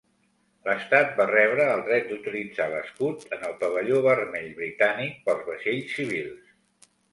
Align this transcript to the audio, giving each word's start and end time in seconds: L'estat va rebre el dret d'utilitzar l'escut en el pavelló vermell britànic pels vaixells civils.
L'estat 0.69 1.11
va 1.19 1.27
rebre 1.31 1.67
el 1.73 1.83
dret 1.89 2.09
d'utilitzar 2.13 2.67
l'escut 2.71 3.27
en 3.39 3.45
el 3.51 3.55
pavelló 3.61 4.01
vermell 4.09 4.51
britànic 4.63 5.23
pels 5.29 5.47
vaixells 5.53 5.97
civils. 6.01 6.93